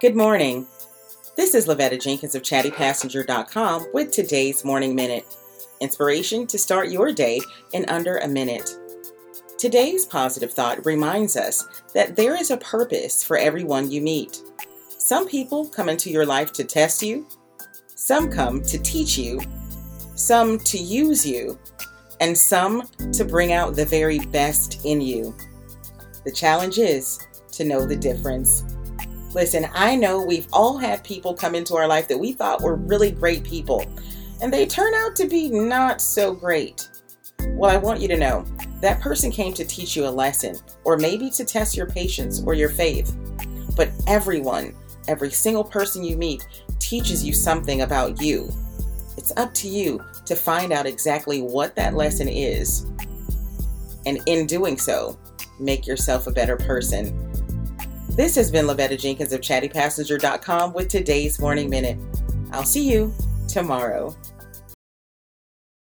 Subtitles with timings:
[0.00, 0.64] Good morning.
[1.36, 5.26] This is Lavetta Jenkins of chattypassenger.com with today's Morning Minute.
[5.80, 7.40] Inspiration to start your day
[7.72, 8.70] in under a minute.
[9.58, 14.40] Today's positive thought reminds us that there is a purpose for everyone you meet.
[14.86, 17.26] Some people come into your life to test you,
[17.96, 19.40] some come to teach you,
[20.14, 21.58] some to use you,
[22.20, 25.34] and some to bring out the very best in you.
[26.24, 27.18] The challenge is
[27.50, 28.62] to know the difference.
[29.34, 32.76] Listen, I know we've all had people come into our life that we thought were
[32.76, 33.84] really great people,
[34.40, 36.88] and they turn out to be not so great.
[37.50, 38.44] Well, I want you to know
[38.80, 42.54] that person came to teach you a lesson, or maybe to test your patience or
[42.54, 43.16] your faith.
[43.76, 44.74] But everyone,
[45.08, 46.46] every single person you meet,
[46.78, 48.50] teaches you something about you.
[49.16, 52.86] It's up to you to find out exactly what that lesson is.
[54.06, 55.18] And in doing so,
[55.60, 57.27] make yourself a better person.
[58.18, 61.96] This has been Lavetta Jenkins of chattypassenger.com with today's Morning Minute.
[62.50, 63.14] I'll see you
[63.46, 64.12] tomorrow.